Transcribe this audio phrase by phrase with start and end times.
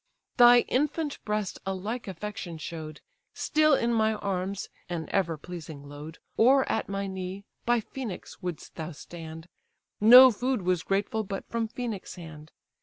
[0.37, 3.01] Thy infant breast a like affection show'd;
[3.35, 8.77] Still in my arms (an ever pleasing load) Or at my knee, by Phœnix wouldst
[8.77, 9.47] thou stand;
[9.99, 12.51] No food was grateful but from Phœnix' hand.